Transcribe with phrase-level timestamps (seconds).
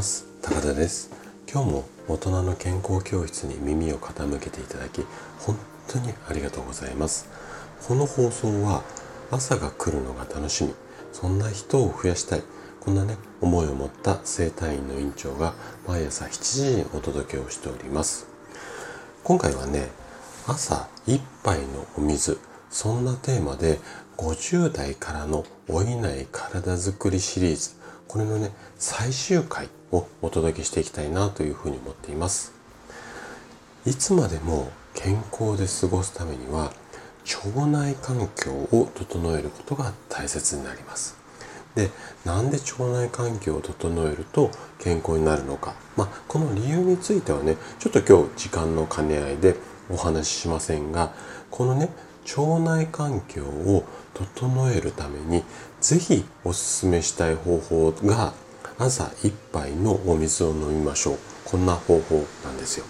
[0.00, 0.24] ます。
[0.40, 1.10] 高田です。
[1.46, 5.04] 今日も大人の健康教室に耳を傾けていただき
[5.38, 7.28] 本当にありがとうございます。
[7.86, 8.82] この放送は
[9.30, 10.72] 朝が来るのが楽しみ
[11.12, 12.42] そんな人を増やしたい
[12.80, 15.52] こんなね思いを持った生体院の院長が
[15.86, 18.26] 毎朝7時にお届けをしております。
[19.22, 19.90] 今回はね
[20.46, 22.38] 朝一杯のお水
[22.70, 23.78] そんなテーマで
[24.16, 27.79] 50代からの老いない体づくりシリーズ
[28.10, 32.52] これのね最終回をお届けしていきたいなというふうに思っています。
[33.86, 36.72] いつまでも健康で過ごすためには
[37.54, 41.16] 腸内環境を整えることが大切になります。
[41.76, 41.90] で
[42.24, 49.54] なんで腸内環境を整えると健康になるのか、まあ、この理由についてはねちょっと今日時間の兼ね合いで
[49.88, 51.14] お話ししませんが
[51.48, 51.90] このね
[52.24, 55.42] 腸内環境を整えるために
[55.80, 58.32] 是非おすすめしたい方法が
[58.78, 61.18] 朝1杯のお水を飲みましょう。
[61.44, 62.86] こんな方法なんですよ。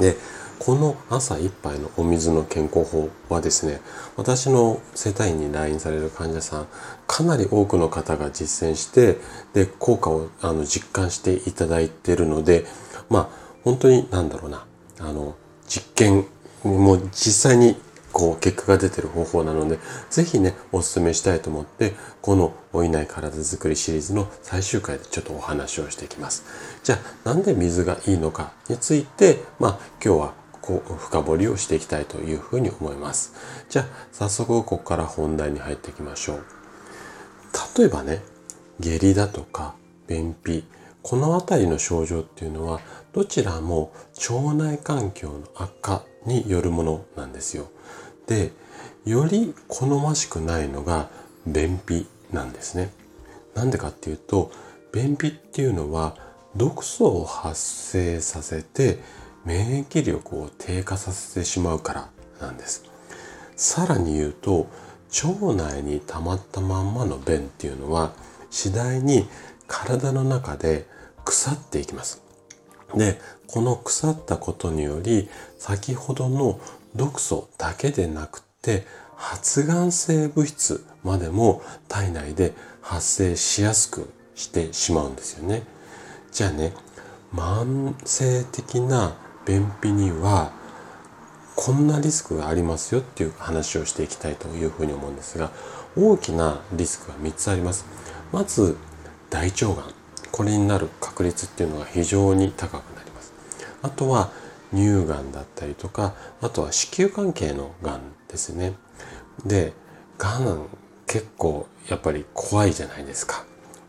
[0.00, 0.16] で
[0.60, 3.80] この朝1杯のお水の健康法はですね
[4.16, 6.66] 私の生体院に来院される患者さん
[7.06, 9.16] かなり多くの方が実践して
[9.54, 12.66] で効果をあの実感していただいているので
[13.08, 13.28] まあ
[13.64, 14.66] 本当に何だろうな
[14.98, 15.34] あの
[15.66, 16.26] 実験
[16.62, 17.74] もう実際に
[18.12, 19.78] こう結果が出てる方法なので
[20.10, 26.44] 是非ねおすすめしたいと思ってこの老いない体づくりシリーズの最終回でちょっとお話をしていきます。
[26.82, 33.32] じゃあなんで水がいいのかについてまあ今日はこう深掘りをしていきたいというふうに思います。
[33.68, 36.44] じゃあ早速ここから本題に入っていきましょう。
[37.78, 38.22] 例えばね
[38.78, 39.74] 下痢だとか
[40.06, 40.64] 便秘
[41.02, 42.80] この辺りの症状っていうのは
[43.12, 43.92] どちらも
[44.30, 47.68] 腸内環境の悪化によるものなんですよ。
[48.26, 48.52] で、
[49.04, 51.08] より好ましくないのが
[51.46, 52.90] 便秘なんですね。
[53.54, 54.50] なんでかっていうと、
[54.92, 56.16] 便秘っていうのは
[56.56, 58.98] 毒素を発生させて
[59.44, 62.10] 免疫力を低下させてしまうから
[62.40, 62.84] なんです。
[63.56, 64.66] さらに言うと、
[65.24, 68.12] 腸内に溜まったまんまの便っていうのは
[68.50, 69.26] 次第に
[69.70, 70.86] 体の中で
[71.24, 72.22] 腐っていきます。
[72.94, 76.60] で、この腐ったことにより、先ほどの
[76.96, 78.84] 毒素だけでなくて、
[79.16, 85.62] 発がん性物質までも体内で発生しやすくしてしまうんですよね。
[86.32, 86.72] じゃあね、
[87.32, 89.16] 慢性的な
[89.46, 90.52] 便秘には
[91.54, 95.50] こんなリスクがありますよっていう話をしていきたいというふうに思うんですが
[95.96, 97.84] 大きなリスクが3つあります
[98.32, 98.76] まず
[99.30, 99.94] 大腸がん
[100.30, 103.32] これになる確率っていうのが非常に高くなります。
[103.82, 104.30] あとは
[104.72, 108.74] 乳がんだったりとかあとは子宮関係のがんですね。
[109.44, 109.72] で
[110.18, 110.66] がん
[111.06, 113.44] 結構やっぱり怖いじゃないですか。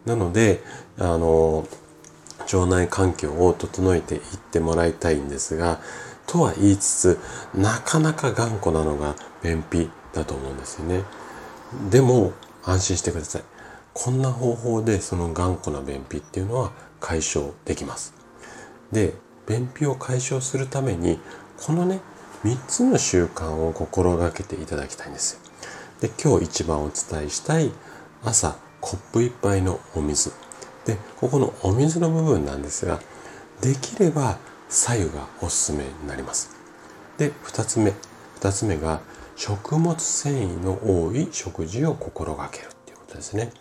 [0.06, 0.64] なので
[0.98, 1.68] あの
[2.40, 5.80] 腸内環境を整えていってもらいたいんですが
[6.26, 7.20] とは言いつつ
[7.54, 11.04] なかなか頑固なのが便秘だと思うんですよね。
[11.90, 13.44] でも安心してください。
[13.94, 18.14] こんな方法でその頑固な便秘っていうのは解消できます。
[18.92, 19.14] で
[19.48, 21.20] 便秘を解消するために
[21.58, 22.00] このね
[22.44, 25.40] 3つの習慣を心がけていただきたいんですよ。
[26.00, 27.72] で今日一番お伝えしたい
[28.24, 30.32] 朝コップ1杯のお水。
[30.86, 33.00] でここのお水の部分なんですが
[33.62, 36.50] できれば左右がおすすめになります。
[37.18, 37.94] で2つ目。
[38.40, 39.02] 2つ目が
[39.36, 42.70] 食物繊維の多い食事を心がける。
[43.12, 43.52] っていうことですね。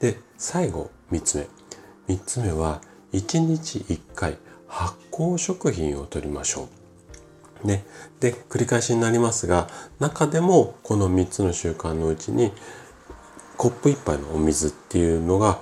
[0.00, 2.14] で最後3つ目。
[2.14, 2.80] 3つ目は
[3.12, 6.68] 1日1回発酵食品を取りましょ
[7.64, 7.66] う。
[7.66, 7.84] ね、
[8.18, 9.68] で繰り返しになりますが
[10.00, 12.50] 中でもこの3つの習慣のうちに
[13.56, 15.60] コップ1杯のお水っていうのが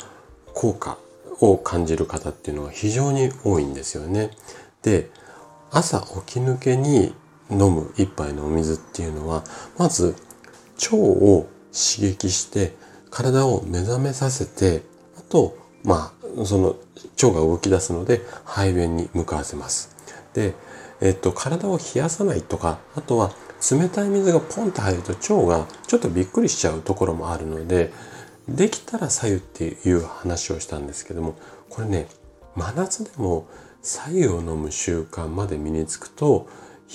[0.54, 0.96] 効果
[1.40, 4.30] を感じる方っていうのは非常に多いんですよね。
[4.82, 5.10] で
[5.70, 7.14] 朝起き抜けに
[7.50, 9.44] 飲む一杯のお水っていうのは
[9.76, 10.14] まず
[10.82, 12.74] 腸を刺激して
[13.10, 14.82] 体を目覚めさせて
[15.18, 16.76] あとまあその
[17.22, 19.96] 腸が動き出すので排便に向かわせます。
[20.34, 20.54] で、
[21.00, 23.32] えっと、体を冷やさないとかあとは
[23.70, 27.92] 冷たい水がポンと入ると腸がちょっとびっくりしちゃうところもあるので
[28.48, 31.36] できたら左右っていう話をしたんですけども
[31.68, 32.08] これね
[32.54, 33.46] 真夏でも
[33.82, 36.48] 白湯を飲む習慣まで身につくと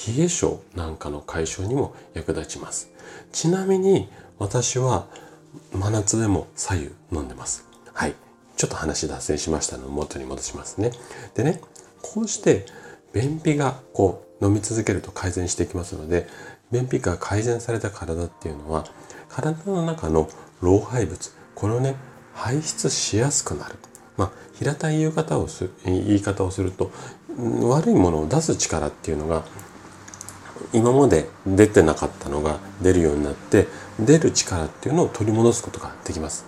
[0.07, 2.91] 冷え性なんかの解消にも役立ちます
[3.31, 5.07] ちなみに私は
[5.73, 7.65] 真夏でも白湯飲んでます。
[7.93, 8.15] はい。
[8.57, 10.91] ちょっと話脱線しましたので元に戻しますね。
[11.35, 11.61] でね
[12.01, 12.65] こうして
[13.13, 16.27] 便秘がこう飲み続けると改善していきますので
[16.71, 18.85] 便秘が改善された体っていうのは
[19.29, 20.29] 体の中の
[20.61, 21.95] 老廃物これをね
[22.33, 23.75] 排出しやすくなる。
[24.17, 26.91] まあ、平たい言い方をす言い方をすると
[27.37, 29.43] 悪いものを出す力っていうのが
[30.75, 33.67] 今まで出てなかったのが出るようになって
[33.99, 36.45] 出る力っていうのを取り戻すことができます。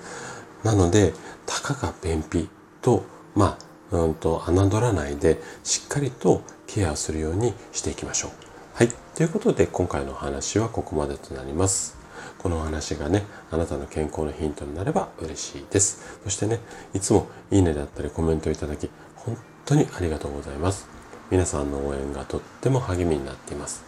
[0.63, 1.13] なので
[1.45, 2.49] たかが便秘
[2.81, 3.03] と
[3.35, 3.57] ま
[3.91, 8.31] あうんと侮らないでしっかりとケアするようにしていきましょう。
[8.73, 8.89] はい。
[9.15, 11.97] ということで今回のお話はここまでとなります。
[12.37, 16.19] このお話がね、あなたの健康のヒントになれば嬉しいです。
[16.23, 16.59] そしてね、
[16.93, 20.87] いつもいいねだったりコメントをいただき、本当にありがとうございます。
[21.31, 23.86] 皆さんの応援がとっても励みになっています。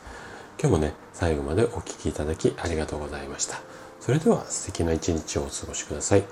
[0.62, 3.62] 今日もね、最後までお聴きいただきありがとうございました。
[4.02, 6.24] それでは素敵な一日をお過ごしください。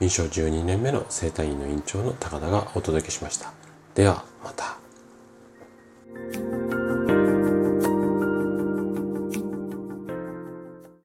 [0.00, 3.52] 臨床12年目の生体院の院長の高田がお届けしました。
[3.94, 4.77] ではまた。